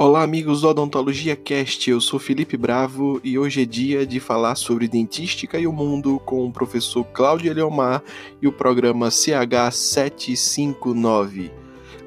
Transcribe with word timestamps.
Olá, 0.00 0.22
amigos 0.22 0.60
do 0.60 0.68
Odontologia 0.68 1.34
Cast. 1.34 1.90
Eu 1.90 2.00
sou 2.00 2.20
Felipe 2.20 2.56
Bravo 2.56 3.20
e 3.24 3.36
hoje 3.36 3.62
é 3.62 3.64
dia 3.64 4.06
de 4.06 4.20
falar 4.20 4.54
sobre 4.54 4.86
dentística 4.86 5.58
e 5.58 5.66
o 5.66 5.72
mundo 5.72 6.22
com 6.24 6.46
o 6.46 6.52
professor 6.52 7.02
Cláudio 7.06 7.50
Eliomar 7.50 8.00
e 8.40 8.46
o 8.46 8.52
programa 8.52 9.08
CH759. 9.08 11.50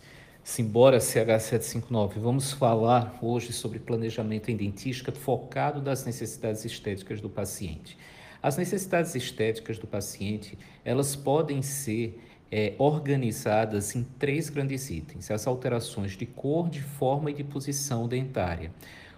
Simbora 0.47 0.99
CH759, 0.99 2.21
vamos 2.21 2.53
falar 2.53 3.19
hoje 3.21 3.53
sobre 3.53 3.81
planejamento 3.81 4.49
em 4.49 4.57
dentística 4.57 5.11
focado 5.11 5.83
nas 5.83 6.05
necessidades 6.05 6.65
estéticas 6.65 7.21
do 7.21 7.29
paciente. 7.29 7.99
As 8.41 8.57
necessidades 8.57 9.17
estéticas 9.17 9.77
do 9.77 9.89
paciente, 9.89 10.57
elas 10.85 11.17
podem 11.17 11.63
ser 11.63 12.21
é, 12.49 12.75
organizadas 12.79 13.97
em 13.97 14.05
três 14.21 14.49
grandes 14.49 14.89
itens: 14.89 15.33
as 15.33 15.49
alterações 15.49 16.13
de 16.13 16.27
cor, 16.27 16.71
de 16.71 16.81
forma 16.81 17.33
e 17.33 17.35
de 17.35 17.43
posição 17.43 18.07
dentária. 18.07 18.71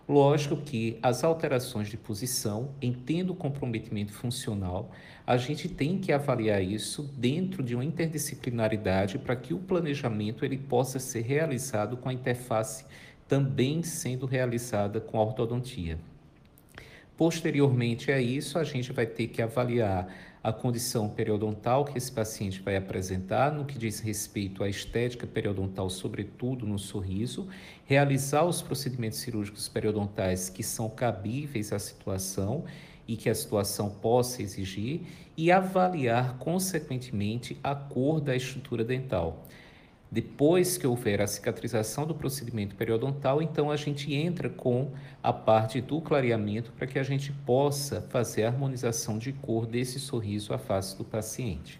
Lógico 0.09 0.57
que 0.57 0.99
as 1.03 1.23
alterações 1.23 1.89
de 1.89 1.99
posição, 1.99 2.71
entendo 2.81 3.35
o 3.35 3.37
comprometimento 3.37 4.15
funcional, 4.15 4.91
a 5.27 5.37
gente 5.37 5.69
tem 5.69 5.99
que 5.99 6.11
avaliar 6.11 6.63
isso 6.63 7.03
dentro 7.15 7.63
de 7.63 7.75
uma 7.75 7.85
interdisciplinaridade 7.85 9.19
para 9.19 9.37
que 9.37 9.53
o 9.53 9.59
planejamento 9.59 10.47
ele 10.47 10.57
possa 10.57 10.99
ser 10.99 11.21
realizado 11.21 11.99
com 11.99 12.09
a 12.09 12.13
interface 12.15 12.87
também 13.29 13.83
sendo 13.83 14.25
realizada 14.25 14.99
com 14.99 15.19
a 15.19 15.23
ortodontia. 15.23 15.99
Posteriormente 17.15 18.11
a 18.11 18.19
isso, 18.19 18.59
a 18.59 18.65
gente 18.65 18.93
vai 18.95 19.05
ter 19.05 19.27
que 19.27 19.43
avaliar 19.43 20.09
a 20.43 20.53
condição 20.53 21.09
periodontal 21.09 21.85
que 21.85 21.99
esse 21.99 22.11
paciente 22.11 22.61
vai 22.61 22.77
apresentar 22.77 23.53
no 23.53 23.65
que 23.65 23.79
diz 23.79 24.01
respeito 24.01 24.63
à 24.63 24.69
estética 24.69 25.27
periodontal, 25.27 25.91
sobretudo 25.91 26.67
no 26.67 26.79
sorriso, 26.79 27.49
realizar 27.87 28.45
os 28.45 28.63
procedimentos 28.63 29.19
cirúrgicos 29.19 29.69
periodontais 29.69 30.49
que 30.49 30.63
são 30.63 30.89
cabíveis 30.89 31.73
à 31.73 31.79
situação 31.79 32.65
e 33.07 33.17
que 33.17 33.31
a 33.31 33.35
situação 33.35 33.91
possa 33.91 34.43
exigir 34.43 35.01
e 35.37 35.51
avaliar, 35.51 36.37
consequentemente, 36.39 37.59
a 37.63 37.75
cor 37.75 38.21
da 38.21 38.37
estrutura 38.37 38.85
dental. 38.85 39.47
Depois 40.11 40.79
que 40.79 40.87
houver 40.87 41.21
a 41.21 41.27
cicatrização 41.27 42.07
do 42.07 42.15
procedimento 42.15 42.75
periodontal, 42.75 43.43
então 43.43 43.71
a 43.71 43.77
gente 43.77 44.15
entra 44.15 44.49
com 44.49 44.91
a 45.23 45.33
parte 45.35 45.83
do 45.83 46.01
clareamento 46.01 46.73
para 46.73 46.87
que 46.87 46.99
a 46.99 47.03
gente 47.03 47.31
possa 47.31 48.01
fazer 48.09 48.45
a 48.45 48.49
harmonização 48.49 49.19
de 49.19 49.33
cor 49.35 49.67
desse 49.67 50.01
sorriso 50.01 50.55
à 50.55 50.59
face 50.59 50.97
do 50.97 51.05
paciente. 51.05 51.79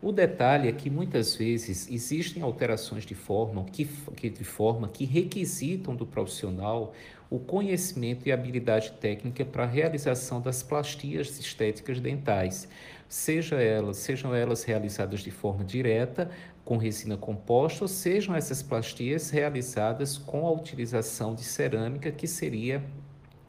O 0.00 0.12
detalhe 0.12 0.68
é 0.68 0.72
que 0.72 0.88
muitas 0.88 1.34
vezes 1.34 1.90
existem 1.90 2.42
alterações 2.42 3.04
de 3.04 3.14
forma 3.14 3.64
que, 3.64 3.86
que, 4.14 4.30
de 4.30 4.44
forma 4.44 4.88
que 4.88 5.04
requisitam 5.04 5.96
do 5.96 6.06
profissional 6.06 6.92
o 7.28 7.40
conhecimento 7.40 8.28
e 8.28 8.32
habilidade 8.32 8.92
técnica 9.00 9.44
para 9.44 9.64
a 9.64 9.66
realização 9.66 10.40
das 10.40 10.62
plastias 10.62 11.38
estéticas 11.40 11.98
dentais, 11.98 12.68
seja 13.08 13.56
elas, 13.56 13.98
sejam 13.98 14.34
elas 14.34 14.64
realizadas 14.64 15.20
de 15.20 15.30
forma 15.30 15.64
direta 15.64 16.30
com 16.64 16.76
resina 16.76 17.16
composta, 17.16 17.84
ou 17.84 17.88
sejam 17.88 18.34
essas 18.34 18.62
plastias 18.62 19.30
realizadas 19.30 20.18
com 20.18 20.46
a 20.46 20.50
utilização 20.50 21.34
de 21.34 21.44
cerâmica, 21.44 22.10
que 22.10 22.26
seria 22.26 22.82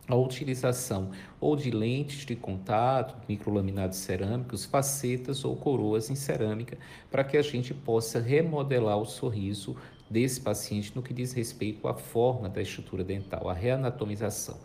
a 0.08 0.16
utilização 0.16 1.12
ou 1.40 1.56
de 1.56 1.70
lentes 1.70 2.26
de 2.26 2.36
contato, 2.36 3.16
microlaminados 3.28 3.98
cerâmicos, 3.98 4.66
facetas 4.66 5.44
ou 5.44 5.56
coroas 5.56 6.10
em 6.10 6.16
cerâmica, 6.16 6.78
para 7.12 7.24
que 7.24 7.38
a 7.38 7.42
gente 7.42 7.74
possa 7.74 8.20
remodelar 8.20 8.98
o 8.98 9.06
sorriso 9.06 9.76
desse 10.10 10.40
paciente 10.42 10.92
no 10.96 11.02
que 11.02 11.14
diz 11.14 11.34
respeito 11.34 11.88
à 11.88 11.94
forma 11.94 12.48
da 12.48 12.62
estrutura 12.62 13.04
dental, 13.04 13.50
a 13.50 13.54
reanatomização. 13.54 14.58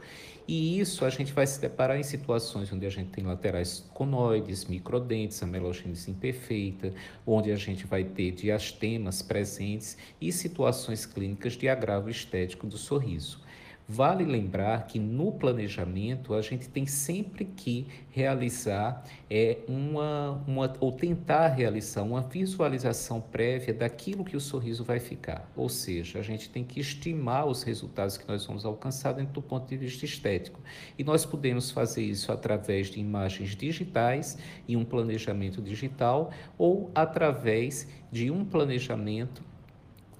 E 0.46 0.80
isso 0.80 1.04
a 1.04 1.10
gente 1.10 1.32
vai 1.32 1.46
se 1.46 1.60
deparar 1.60 1.98
em 1.98 2.02
situações 2.02 2.72
onde 2.72 2.84
a 2.84 2.90
gente 2.90 3.10
tem 3.10 3.24
laterais 3.24 3.88
conoides, 3.94 4.64
microdentes, 4.64 5.40
a 5.42 5.46
melogênese 5.46 6.10
imperfeita, 6.10 6.92
onde 7.24 7.52
a 7.52 7.56
gente 7.56 7.86
vai 7.86 8.02
ter 8.02 8.32
diastemas 8.32 9.22
presentes 9.22 9.96
e 10.20 10.32
situações 10.32 11.06
clínicas 11.06 11.52
de 11.52 11.68
agravo 11.68 12.10
estético 12.10 12.66
do 12.66 12.76
sorriso. 12.76 13.40
Vale 13.88 14.24
lembrar 14.24 14.86
que 14.86 14.98
no 14.98 15.32
planejamento 15.32 16.34
a 16.34 16.40
gente 16.40 16.68
tem 16.68 16.86
sempre 16.86 17.44
que 17.44 17.86
realizar 18.10 19.04
é, 19.28 19.58
uma, 19.66 20.42
uma, 20.46 20.72
ou 20.78 20.92
tentar 20.92 21.48
realizar 21.48 22.02
uma 22.02 22.22
visualização 22.22 23.20
prévia 23.20 23.74
daquilo 23.74 24.24
que 24.24 24.36
o 24.36 24.40
sorriso 24.40 24.84
vai 24.84 25.00
ficar. 25.00 25.50
Ou 25.56 25.68
seja, 25.68 26.20
a 26.20 26.22
gente 26.22 26.48
tem 26.48 26.62
que 26.62 26.78
estimar 26.78 27.46
os 27.46 27.64
resultados 27.64 28.16
que 28.16 28.26
nós 28.26 28.46
vamos 28.46 28.64
alcançar 28.64 29.12
dentro 29.12 29.34
do 29.34 29.42
ponto 29.42 29.68
de 29.68 29.76
vista 29.76 30.04
estético. 30.04 30.60
E 30.96 31.02
nós 31.02 31.26
podemos 31.26 31.70
fazer 31.70 32.02
isso 32.02 32.30
através 32.30 32.86
de 32.88 33.00
imagens 33.00 33.56
digitais 33.56 34.38
e 34.68 34.76
um 34.76 34.84
planejamento 34.84 35.60
digital, 35.60 36.30
ou 36.56 36.90
através 36.94 37.88
de 38.12 38.30
um 38.30 38.44
planejamento 38.44 39.42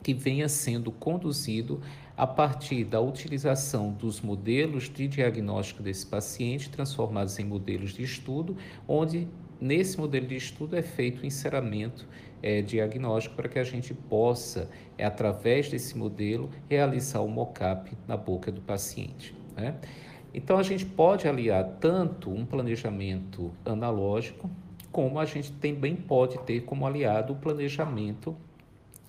que 0.03 0.12
venha 0.12 0.49
sendo 0.49 0.91
conduzido 0.91 1.81
a 2.22 2.27
partir 2.28 2.84
da 2.84 3.00
utilização 3.00 3.91
dos 3.91 4.21
modelos 4.21 4.88
de 4.88 5.09
diagnóstico 5.09 5.83
desse 5.83 6.06
paciente, 6.06 6.71
transformados 6.71 7.37
em 7.41 7.44
modelos 7.44 7.94
de 7.94 8.05
estudo, 8.05 8.56
onde 8.87 9.27
nesse 9.60 9.99
modelo 9.99 10.28
de 10.28 10.37
estudo 10.37 10.77
é 10.77 10.82
feito 10.82 11.25
o 11.25 11.27
encerramento 11.27 12.06
é, 12.41 12.62
diagnóstico 12.62 13.34
para 13.34 13.49
que 13.49 13.59
a 13.59 13.65
gente 13.65 13.93
possa, 13.93 14.71
é, 14.97 15.05
através 15.05 15.69
desse 15.69 15.99
modelo, 15.99 16.49
realizar 16.71 17.22
o 17.22 17.28
mock-up 17.28 17.91
na 18.06 18.16
boca 18.16 18.53
do 18.53 18.61
paciente. 18.61 19.34
Né? 19.56 19.75
Então, 20.32 20.59
a 20.59 20.62
gente 20.62 20.87
pode 20.87 21.27
aliar 21.27 21.65
tanto 21.81 22.31
um 22.31 22.47
planejamento 22.47 23.50
analógico, 23.65 24.49
como 24.93 25.19
a 25.19 25.25
gente 25.25 25.50
também 25.55 25.97
pode 25.97 26.38
ter 26.43 26.61
como 26.61 26.87
aliado 26.87 27.32
o 27.32 27.37
planejamento 27.37 28.37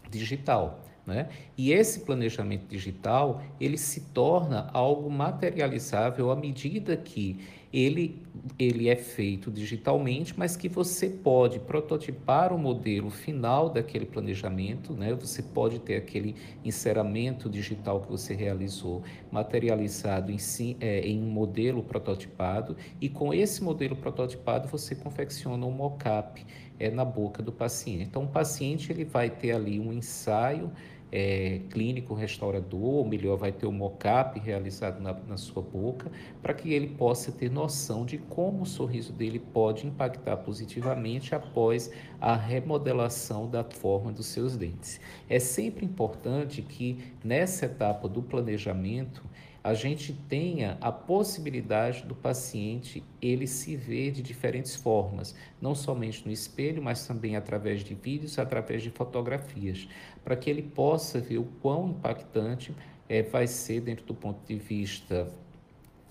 digital. 0.09 0.79
Né? 1.05 1.27
E 1.57 1.73
esse 1.73 2.01
planejamento 2.01 2.65
digital 2.67 3.41
ele 3.59 3.77
se 3.77 3.99
torna 4.13 4.69
algo 4.71 5.09
materializável 5.09 6.31
à 6.31 6.35
medida 6.35 6.95
que 6.95 7.39
ele, 7.73 8.21
ele 8.57 8.87
é 8.87 8.95
feito 8.95 9.49
digitalmente, 9.49 10.33
mas 10.37 10.55
que 10.55 10.69
você 10.69 11.09
pode 11.09 11.59
prototipar 11.59 12.53
o 12.53 12.57
modelo 12.57 13.09
final 13.09 13.67
daquele 13.67 14.05
planejamento, 14.05 14.93
né? 14.93 15.11
você 15.13 15.41
pode 15.41 15.79
ter 15.79 15.95
aquele 15.95 16.35
enceramento 16.63 17.49
digital 17.49 17.99
que 18.01 18.09
você 18.09 18.35
realizou 18.35 19.01
materializado 19.31 20.31
em, 20.31 20.37
si, 20.37 20.77
é, 20.79 20.99
em 20.99 21.19
um 21.19 21.29
modelo 21.29 21.81
prototipado, 21.81 22.77
e 23.01 23.09
com 23.09 23.33
esse 23.33 23.63
modelo 23.63 23.95
prototipado 23.95 24.67
você 24.67 24.93
confecciona 24.93 25.65
um 25.65 25.71
mock-up 25.71 26.45
é, 26.79 26.91
na 26.91 27.03
boca 27.03 27.41
do 27.41 27.51
paciente. 27.51 28.03
Então, 28.03 28.25
o 28.25 28.27
paciente 28.27 28.91
ele 28.91 29.03
vai 29.03 29.31
ter 29.31 29.53
ali 29.53 29.79
um 29.79 29.91
ensaio 29.91 30.71
é, 31.15 31.61
clínico 31.69 32.15
restaurador, 32.15 32.81
ou 32.81 33.05
melhor, 33.05 33.37
vai 33.37 33.51
ter 33.51 33.67
um 33.67 33.71
mock-up 33.71 34.39
realizado 34.39 34.99
na, 34.99 35.13
na 35.13 35.37
sua 35.37 35.61
boca, 35.61 36.11
para 36.41 36.55
que 36.55 36.73
ele 36.73 36.87
possa 36.87 37.31
ter 37.31 37.51
noção 37.51 38.03
de 38.03 38.17
como 38.17 38.63
o 38.63 38.65
sorriso 38.65 39.13
dele 39.13 39.37
pode 39.37 39.85
impactar 39.85 40.37
positivamente 40.37 41.35
após 41.35 41.91
a 42.19 42.35
remodelação 42.35 43.47
da 43.47 43.63
forma 43.63 44.11
dos 44.11 44.25
seus 44.25 44.57
dentes. 44.57 44.99
É 45.29 45.37
sempre 45.37 45.85
importante 45.85 46.63
que 46.63 46.97
nessa 47.23 47.67
etapa 47.67 48.09
do 48.09 48.23
planejamento 48.23 49.21
a 49.63 49.73
gente 49.73 50.11
tenha 50.27 50.77
a 50.81 50.91
possibilidade 50.91 52.03
do 52.03 52.13
paciente 52.13 53.01
ele 53.21 53.47
se 53.47 53.77
ver 53.77 54.11
de 54.11 54.21
diferentes 54.21 54.75
formas, 54.75 55.33
não 55.61 55.73
somente 55.73 56.25
no 56.25 56.31
espelho, 56.31 56.83
mas 56.83 57.07
também 57.07 57.37
através 57.37 57.81
de 57.81 57.93
vídeos, 57.95 58.37
através 58.37 58.83
de 58.83 58.89
fotografias, 58.89 59.87
para 60.23 60.35
que 60.35 60.49
ele 60.49 60.61
possa 60.61 61.19
ver 61.19 61.37
o 61.37 61.45
quão 61.61 61.89
impactante 61.91 62.75
é, 63.07 63.23
vai 63.23 63.47
ser 63.47 63.81
dentro 63.81 64.05
do 64.05 64.13
ponto 64.13 64.45
de 64.45 64.55
vista 64.55 65.31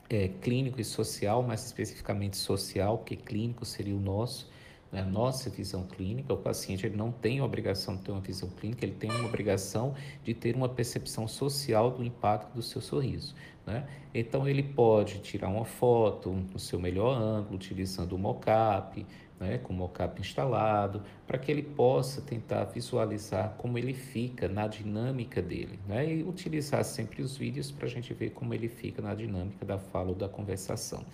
é, 0.09 0.29
clínico 0.29 0.81
e 0.81 0.85
social, 0.85 1.43
mais 1.43 1.65
especificamente 1.67 2.37
social, 2.37 2.99
porque 2.99 3.17
clínico 3.17 3.65
seria 3.65 3.95
o 3.95 4.01
nosso, 4.01 4.51
a 5.01 5.05
nossa 5.05 5.49
visão 5.49 5.85
clínica, 5.85 6.35
o 6.35 6.37
paciente 6.37 6.85
ele 6.85 6.97
não 6.97 7.11
tem 7.11 7.39
a 7.39 7.45
obrigação 7.45 7.97
de 7.97 8.03
ter 8.03 8.13
uma 8.13 8.21
visão 8.21 8.49
clínica, 8.51 8.85
ele 8.85 8.95
tem 8.95 9.11
uma 9.11 9.27
obrigação 9.27 9.95
de 10.23 10.35
ter 10.35 10.55
uma 10.55 10.69
percepção 10.69 11.27
social 11.27 11.91
do 11.91 12.05
impacto 12.05 12.55
do 12.55 12.63
seu 12.63 12.81
sorriso. 12.81 13.35
Né? 13.67 13.87
Então, 14.13 14.47
ele 14.47 14.63
pode 14.63 15.21
tirar 15.21 15.49
uma 15.49 15.65
foto 15.65 16.31
no 16.31 16.59
seu 16.59 16.79
melhor 16.79 17.17
ângulo, 17.17 17.57
utilizando 17.57 18.13
o 18.13 18.19
mocap, 18.19 19.07
né, 19.41 19.59
com 19.59 19.73
o 19.73 19.77
mocap 19.77 20.21
instalado, 20.21 21.03
para 21.27 21.39
que 21.39 21.51
ele 21.51 21.63
possa 21.63 22.21
tentar 22.21 22.65
visualizar 22.65 23.55
como 23.59 23.79
ele 23.79 23.95
fica 23.95 24.47
na 24.47 24.67
dinâmica 24.67 25.41
dele. 25.41 25.79
Né? 25.87 26.17
E 26.17 26.23
utilizar 26.23 26.85
sempre 26.85 27.23
os 27.23 27.37
vídeos 27.37 27.71
para 27.71 27.87
a 27.87 27.91
gente 27.91 28.13
ver 28.13 28.31
como 28.31 28.53
ele 28.53 28.69
fica 28.69 29.01
na 29.01 29.15
dinâmica 29.15 29.65
da 29.65 29.79
fala 29.79 30.11
ou 30.11 30.15
da 30.15 30.29
conversação 30.29 31.05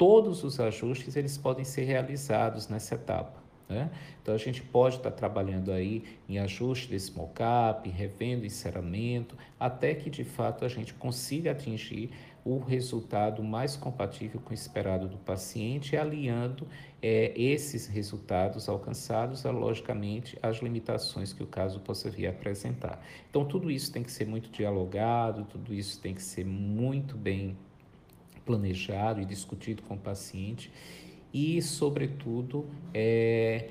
todos 0.00 0.44
os 0.44 0.58
ajustes 0.58 1.14
eles 1.14 1.36
podem 1.36 1.62
ser 1.62 1.84
realizados 1.84 2.68
nessa 2.68 2.94
etapa. 2.94 3.38
Né? 3.68 3.90
Então 4.22 4.34
a 4.34 4.38
gente 4.38 4.62
pode 4.62 4.96
estar 4.96 5.10
trabalhando 5.10 5.70
aí 5.70 6.04
em 6.26 6.38
ajuste 6.38 6.88
desse 6.88 7.14
mockup, 7.14 7.86
revendo 7.90 8.46
encerramento, 8.46 9.36
até 9.58 9.94
que 9.94 10.08
de 10.08 10.24
fato 10.24 10.64
a 10.64 10.68
gente 10.68 10.94
consiga 10.94 11.50
atingir 11.50 12.12
o 12.42 12.58
resultado 12.58 13.42
mais 13.42 13.76
compatível 13.76 14.40
com 14.40 14.52
o 14.52 14.54
esperado 14.54 15.06
do 15.06 15.18
paciente, 15.18 15.94
alinhando 15.94 16.66
é, 17.02 17.34
esses 17.38 17.86
resultados 17.86 18.70
alcançados, 18.70 19.44
a, 19.44 19.50
logicamente, 19.50 20.38
as 20.42 20.62
limitações 20.62 21.34
que 21.34 21.42
o 21.42 21.46
caso 21.46 21.78
possa 21.78 22.08
vir 22.08 22.26
a 22.26 22.30
apresentar. 22.30 23.04
Então 23.28 23.44
tudo 23.44 23.70
isso 23.70 23.92
tem 23.92 24.02
que 24.02 24.10
ser 24.10 24.26
muito 24.26 24.50
dialogado, 24.50 25.44
tudo 25.44 25.74
isso 25.74 26.00
tem 26.00 26.14
que 26.14 26.22
ser 26.22 26.46
muito 26.46 27.18
bem 27.18 27.54
planejado 28.44 29.20
e 29.20 29.24
discutido 29.24 29.82
com 29.82 29.94
o 29.94 29.98
paciente 29.98 30.70
e, 31.32 31.60
sobretudo, 31.62 32.66
é, 32.92 33.70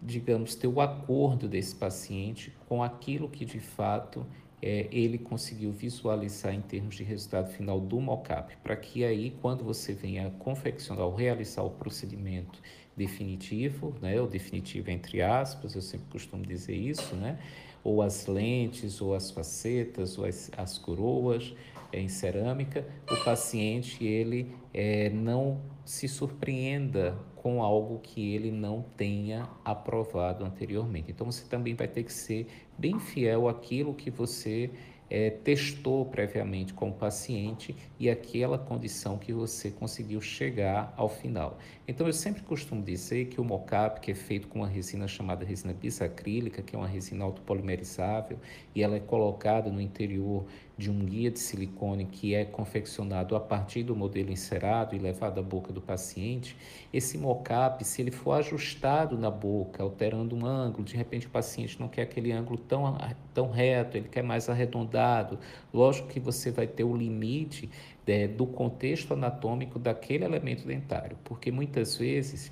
digamos, 0.00 0.54
ter 0.54 0.66
o 0.66 0.80
acordo 0.80 1.48
desse 1.48 1.74
paciente 1.74 2.52
com 2.68 2.82
aquilo 2.82 3.28
que 3.28 3.44
de 3.44 3.60
fato 3.60 4.26
é, 4.62 4.86
ele 4.92 5.18
conseguiu 5.18 5.72
visualizar 5.72 6.54
em 6.54 6.60
termos 6.60 6.94
de 6.94 7.02
resultado 7.02 7.50
final 7.52 7.80
do 7.80 8.00
mockup, 8.00 8.56
para 8.62 8.76
que 8.76 9.04
aí, 9.04 9.36
quando 9.42 9.64
você 9.64 9.92
venha 9.92 10.30
confeccionar 10.38 11.04
ou 11.04 11.14
realizar 11.14 11.62
o 11.62 11.70
procedimento 11.70 12.60
definitivo, 12.96 13.94
né, 14.00 14.20
o 14.20 14.26
definitivo 14.26 14.90
entre 14.90 15.20
aspas, 15.20 15.74
eu 15.74 15.82
sempre 15.82 16.06
costumo 16.10 16.44
dizer 16.44 16.76
isso, 16.76 17.16
né, 17.16 17.38
ou 17.82 18.00
as 18.00 18.26
lentes, 18.26 19.00
ou 19.00 19.14
as 19.14 19.32
facetas, 19.32 20.16
ou 20.16 20.24
as, 20.24 20.50
as 20.56 20.78
coroas, 20.78 21.52
em 21.92 22.08
cerâmica, 22.08 22.86
o 23.10 23.24
paciente 23.24 24.04
ele 24.04 24.54
é, 24.72 25.10
não 25.10 25.60
se 25.84 26.08
surpreenda 26.08 27.18
com 27.36 27.62
algo 27.62 27.98
que 27.98 28.34
ele 28.34 28.50
não 28.50 28.82
tenha 28.96 29.48
aprovado 29.64 30.44
anteriormente. 30.44 31.10
Então 31.10 31.30
você 31.30 31.44
também 31.48 31.74
vai 31.74 31.88
ter 31.88 32.04
que 32.04 32.12
ser 32.12 32.46
bem 32.78 32.98
fiel 33.00 33.48
àquilo 33.48 33.94
que 33.94 34.10
você 34.10 34.70
é, 35.12 35.28
testou 35.28 36.06
previamente 36.06 36.72
com 36.72 36.88
o 36.88 36.92
paciente 36.92 37.76
e 38.00 38.08
aquela 38.08 38.56
condição 38.56 39.18
que 39.18 39.30
você 39.30 39.70
conseguiu 39.70 40.22
chegar 40.22 40.94
ao 40.96 41.06
final. 41.06 41.58
Então, 41.86 42.06
eu 42.06 42.14
sempre 42.14 42.42
costumo 42.42 42.82
dizer 42.82 43.26
que 43.26 43.38
o 43.38 43.44
mocap, 43.44 44.00
que 44.00 44.10
é 44.10 44.14
feito 44.14 44.48
com 44.48 44.60
uma 44.60 44.68
resina 44.68 45.06
chamada 45.06 45.44
resina 45.44 45.74
bisacrílica, 45.74 46.62
que 46.62 46.74
é 46.74 46.78
uma 46.78 46.88
resina 46.88 47.24
autopolimerizável, 47.24 48.38
e 48.74 48.82
ela 48.82 48.96
é 48.96 49.00
colocada 49.00 49.70
no 49.70 49.82
interior 49.82 50.46
de 50.76 50.90
um 50.90 51.04
guia 51.04 51.30
de 51.30 51.38
silicone 51.38 52.06
que 52.06 52.34
é 52.34 52.44
confeccionado 52.44 53.36
a 53.36 53.40
partir 53.40 53.82
do 53.82 53.94
modelo 53.94 54.30
encerado 54.30 54.96
e 54.96 54.98
levado 54.98 55.38
à 55.38 55.42
boca 55.42 55.72
do 55.72 55.80
paciente, 55.80 56.56
esse 56.92 57.18
mocap, 57.18 57.84
se 57.84 58.00
ele 58.02 58.10
for 58.10 58.32
ajustado 58.32 59.18
na 59.18 59.30
boca, 59.30 59.82
alterando 59.82 60.34
um 60.34 60.46
ângulo, 60.46 60.84
de 60.84 60.96
repente 60.96 61.26
o 61.26 61.30
paciente 61.30 61.78
não 61.78 61.88
quer 61.88 62.02
aquele 62.02 62.32
ângulo 62.32 62.58
tão, 62.58 62.96
tão 63.34 63.50
reto, 63.50 63.96
ele 63.96 64.08
quer 64.08 64.22
mais 64.22 64.48
arredondado, 64.48 65.38
lógico 65.72 66.08
que 66.08 66.20
você 66.20 66.50
vai 66.50 66.66
ter 66.66 66.84
o 66.84 66.96
limite 66.96 67.70
é, 68.06 68.26
do 68.26 68.46
contexto 68.46 69.14
anatômico 69.14 69.78
daquele 69.78 70.24
elemento 70.24 70.66
dentário, 70.66 71.16
porque 71.24 71.50
muitas 71.50 71.96
vezes 71.96 72.50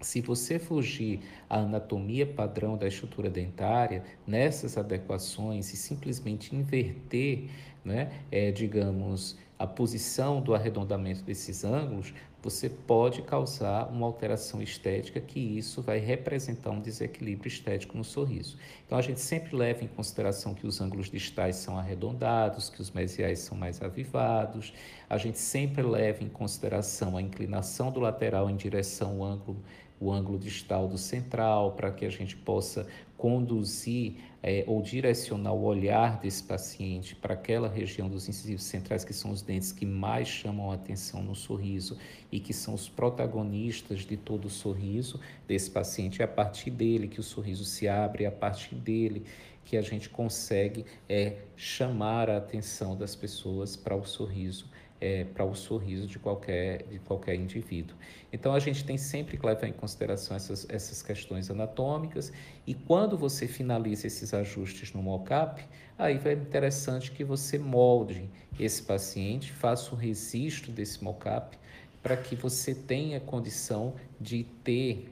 se 0.00 0.20
você 0.20 0.58
fugir 0.58 1.20
à 1.48 1.60
anatomia 1.60 2.26
padrão 2.26 2.76
da 2.76 2.86
estrutura 2.86 3.30
dentária, 3.30 4.04
nessas 4.26 4.76
adequações 4.76 5.72
e 5.72 5.76
simplesmente 5.76 6.54
inverter, 6.54 7.48
né, 7.84 8.10
é, 8.30 8.50
digamos, 8.50 9.36
a 9.58 9.66
posição 9.66 10.40
do 10.40 10.54
arredondamento 10.54 11.22
desses 11.22 11.64
ângulos, 11.64 12.12
você 12.44 12.68
pode 12.68 13.22
causar 13.22 13.88
uma 13.88 14.04
alteração 14.04 14.60
estética 14.60 15.18
que 15.18 15.40
isso 15.40 15.80
vai 15.80 15.98
representar 15.98 16.70
um 16.72 16.80
desequilíbrio 16.80 17.48
estético 17.48 17.96
no 17.96 18.04
sorriso. 18.04 18.58
Então 18.84 18.98
a 18.98 19.00
gente 19.00 19.18
sempre 19.18 19.56
leva 19.56 19.82
em 19.82 19.88
consideração 19.88 20.52
que 20.52 20.66
os 20.66 20.78
ângulos 20.78 21.10
distais 21.10 21.56
são 21.56 21.78
arredondados, 21.78 22.68
que 22.68 22.82
os 22.82 22.90
mesiais 22.90 23.38
são 23.38 23.56
mais 23.56 23.80
avivados. 23.80 24.74
A 25.08 25.16
gente 25.16 25.38
sempre 25.38 25.82
leva 25.82 26.22
em 26.22 26.28
consideração 26.28 27.16
a 27.16 27.22
inclinação 27.22 27.90
do 27.90 27.98
lateral 27.98 28.50
em 28.50 28.56
direção 28.56 29.22
ao 29.22 29.24
ângulo 29.24 29.62
o 30.04 30.12
ângulo 30.12 30.38
distal 30.38 30.86
do 30.86 30.98
central, 30.98 31.72
para 31.72 31.90
que 31.90 32.04
a 32.04 32.10
gente 32.10 32.36
possa 32.36 32.86
conduzir 33.24 34.16
é, 34.42 34.64
ou 34.66 34.82
direcionar 34.82 35.54
o 35.54 35.62
olhar 35.62 36.20
desse 36.20 36.42
paciente 36.42 37.16
para 37.16 37.32
aquela 37.32 37.70
região 37.70 38.06
dos 38.06 38.28
incisivos 38.28 38.64
centrais, 38.64 39.02
que 39.02 39.14
são 39.14 39.30
os 39.30 39.40
dentes 39.40 39.72
que 39.72 39.86
mais 39.86 40.28
chamam 40.28 40.70
a 40.70 40.74
atenção 40.74 41.22
no 41.22 41.34
sorriso 41.34 41.96
e 42.30 42.38
que 42.38 42.52
são 42.52 42.74
os 42.74 42.86
protagonistas 42.86 44.00
de 44.00 44.18
todo 44.18 44.44
o 44.44 44.50
sorriso 44.50 45.18
desse 45.48 45.70
paciente. 45.70 46.20
É 46.20 46.26
a 46.26 46.28
partir 46.28 46.68
dele 46.68 47.08
que 47.08 47.18
o 47.18 47.22
sorriso 47.22 47.64
se 47.64 47.88
abre, 47.88 48.24
é 48.24 48.26
a 48.26 48.30
partir 48.30 48.74
dele 48.74 49.24
que 49.64 49.78
a 49.78 49.82
gente 49.82 50.10
consegue 50.10 50.84
é, 51.08 51.36
chamar 51.56 52.28
a 52.28 52.36
atenção 52.36 52.94
das 52.94 53.16
pessoas 53.16 53.74
para 53.74 53.96
o 53.96 54.04
sorriso 54.04 54.68
é, 55.04 55.24
para 55.24 55.44
o 55.44 55.54
sorriso 55.54 56.06
de 56.06 56.18
qualquer, 56.18 56.84
de 56.84 56.98
qualquer 57.00 57.34
indivíduo. 57.34 57.94
Então, 58.32 58.54
a 58.54 58.58
gente 58.58 58.84
tem 58.84 58.96
sempre 58.96 59.36
que 59.36 59.44
levar 59.44 59.68
em 59.68 59.72
consideração 59.72 60.34
essas, 60.34 60.66
essas 60.70 61.02
questões 61.02 61.50
anatômicas 61.50 62.32
e 62.66 62.72
quando 62.72 63.13
você 63.16 63.46
finaliza 63.46 64.06
esses 64.06 64.32
ajustes 64.34 64.92
no 64.92 65.02
mockup, 65.02 65.64
aí 65.98 66.18
vai 66.18 66.32
interessante 66.34 67.12
que 67.12 67.24
você 67.24 67.58
molde 67.58 68.28
esse 68.58 68.82
paciente, 68.82 69.52
faça 69.52 69.94
o 69.94 69.98
registro 69.98 70.72
desse 70.72 71.02
mockup 71.02 71.56
para 72.02 72.16
que 72.16 72.36
você 72.36 72.74
tenha 72.74 73.18
condição 73.20 73.94
de 74.20 74.44
ter 74.62 75.10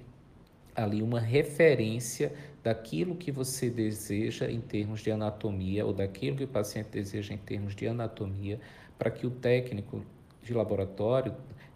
ali 0.75 1.02
uma 1.02 1.20
referência 1.20 2.32
daquilo 2.62 3.16
que 3.16 3.32
você 3.32 3.69
deseja 3.69 4.50
em 4.50 4.60
termos 4.60 5.00
de 5.00 5.10
anatomia 5.10 5.84
ou 5.84 5.93
daquilo 5.93 6.37
que 6.37 6.44
o 6.44 6.48
paciente 6.48 6.88
deseja 6.90 7.34
em 7.34 7.38
termos 7.38 7.75
de 7.75 7.87
anatomia 7.87 8.60
para 8.98 9.10
que 9.10 9.26
o 9.26 9.31
técnico 9.31 10.05
de 10.43 10.55
laboratório, 10.55 11.34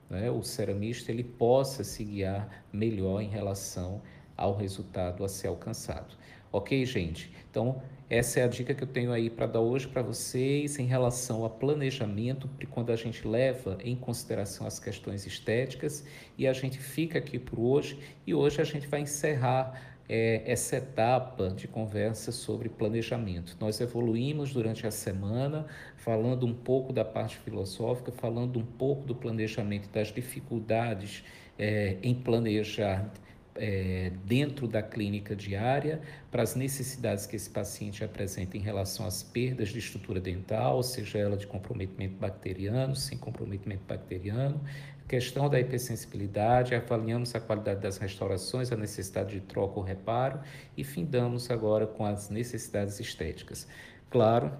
né, 0.09 0.31
o 0.31 0.43
ceramista, 0.43 1.11
ele 1.11 1.25
possa 1.25 1.83
se 1.83 2.05
guiar 2.05 2.65
melhor 2.73 3.21
em 3.21 3.29
relação 3.29 4.01
ao 4.37 4.57
resultado 4.57 5.25
a 5.25 5.29
ser 5.29 5.49
alcançado. 5.49 6.15
Ok, 6.53 6.85
gente? 6.85 7.33
Então, 7.51 7.83
essa 8.09 8.39
é 8.41 8.45
a 8.45 8.47
dica 8.47 8.73
que 8.73 8.85
eu 8.85 8.87
tenho 8.87 9.13
aí 9.13 9.29
para 9.29 9.47
dar 9.47 9.61
hoje 9.61 9.89
para 9.89 10.01
vocês 10.01 10.79
em 10.79 10.87
relação 10.87 11.45
a 11.45 11.51
planejamento, 11.51 12.49
quando 12.71 12.93
a 12.93 12.97
gente 12.97 13.27
leva 13.27 13.79
em 13.83 13.97
consideração 13.97 14.67
as 14.67 14.79
questões 14.79 15.27
estéticas 15.27 16.05
e 16.39 16.47
a 16.47 16.53
gente 16.53 16.79
fica 16.79 17.19
aqui 17.19 17.39
por 17.39 17.59
hoje 17.59 17.99
e 18.25 18.33
hoje 18.33 18.61
a 18.61 18.65
gente 18.65 18.87
vai 18.87 19.01
encerrar 19.01 19.97
é, 20.09 20.43
essa 20.47 20.77
etapa 20.77 21.51
de 21.51 21.67
conversa 21.67 22.31
sobre 22.31 22.69
planejamento. 22.69 23.57
Nós 23.59 23.81
evoluímos 23.81 24.53
durante 24.53 24.87
a 24.87 24.91
semana, 24.91 25.67
falando 25.97 26.47
um 26.47 26.55
pouco 26.55 26.93
da 26.93 27.05
parte 27.05 27.37
filosófica, 27.39 28.13
falando 28.13 28.59
um 28.59 28.65
pouco 28.65 29.05
do 29.05 29.15
planejamento, 29.15 29.89
das 29.89 30.13
dificuldades 30.13 31.25
é, 31.59 31.97
em 32.03 32.15
planejar 32.15 33.11
é, 33.59 34.13
dentro 34.25 34.67
da 34.67 34.83
clínica 34.83 35.35
diária, 35.35 36.01
para 36.31 36.43
as 36.43 36.55
necessidades 36.55 37.27
que 37.27 37.37
esse 37.37 37.51
paciente 37.51 38.05
apresenta 38.05 38.57
em 38.57 38.61
relação 38.61 39.07
às 39.07 39.23
perdas 39.23 39.69
de 39.69 39.79
estrutura 39.79 40.21
dental, 40.21 40.83
seja 40.83 41.19
ela 41.19 41.37
de 41.37 41.47
comprometimento 41.47 42.17
bacteriano, 42.17 42.95
sem 42.95 43.17
comprometimento 43.19 43.83
bacteriano, 43.87 44.61
questão 45.09 45.49
da 45.49 45.61
hipersensibilidade, 45.61 46.75
avaliamos 46.75 47.35
a 47.35 47.41
qualidade 47.41 47.81
das 47.81 47.99
restaurações, 47.99 48.73
a 48.73 48.77
necessidade 48.77 49.35
de 49.35 49.41
troca 49.41 49.79
ou 49.79 49.85
reparo 49.85 50.41
e 50.77 50.83
findamos 50.83 51.51
agora 51.51 51.87
com 51.87 52.05
as 52.05 52.29
necessidades 52.29 52.99
estéticas. 52.99 53.69
Claro 54.11 54.53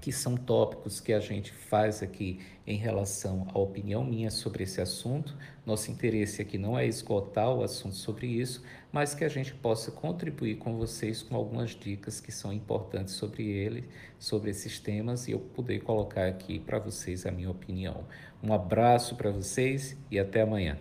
que 0.00 0.12
são 0.12 0.36
tópicos 0.36 1.00
que 1.00 1.12
a 1.12 1.20
gente 1.20 1.52
faz 1.52 2.02
aqui 2.02 2.40
em 2.66 2.76
relação 2.76 3.46
à 3.54 3.58
opinião 3.58 4.04
minha 4.04 4.30
sobre 4.30 4.64
esse 4.64 4.80
assunto. 4.80 5.36
Nosso 5.64 5.90
interesse 5.90 6.42
aqui 6.42 6.58
não 6.58 6.78
é 6.78 6.86
esgotar 6.86 7.52
o 7.52 7.62
assunto 7.62 7.94
sobre 7.94 8.26
isso, 8.26 8.62
mas 8.92 9.14
que 9.14 9.24
a 9.24 9.28
gente 9.28 9.54
possa 9.54 9.90
contribuir 9.90 10.56
com 10.56 10.76
vocês 10.76 11.22
com 11.22 11.36
algumas 11.36 11.70
dicas 11.70 12.20
que 12.20 12.32
são 12.32 12.52
importantes 12.52 13.14
sobre 13.14 13.46
ele, 13.46 13.88
sobre 14.18 14.50
esses 14.50 14.78
temas 14.78 15.28
e 15.28 15.32
eu 15.32 15.38
poder 15.38 15.80
colocar 15.80 16.26
aqui 16.26 16.58
para 16.58 16.78
vocês 16.78 17.26
a 17.26 17.30
minha 17.30 17.50
opinião. 17.50 18.04
Um 18.42 18.52
abraço 18.52 19.16
para 19.16 19.30
vocês 19.30 19.96
e 20.10 20.18
até 20.18 20.42
amanhã. 20.42 20.78